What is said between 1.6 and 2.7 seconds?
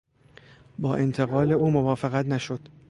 موافقت نشد.